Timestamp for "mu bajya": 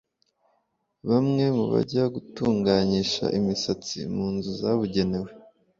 1.57-2.03